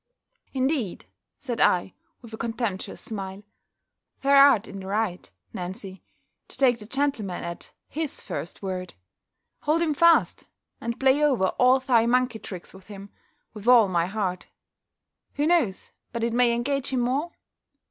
[0.51, 1.05] "Indeed,"
[1.37, 1.93] said I,
[2.23, 3.43] with a contemptuous smile,
[4.21, 6.01] "thou'rt in the right, Nancy,
[6.47, 8.95] to take the gentleman at his first word.
[9.61, 10.47] Hold him fast,
[10.81, 13.11] and play over all thy monkey tricks with him,
[13.53, 14.47] with all my heart;
[15.35, 17.33] who knows but it may engage him more?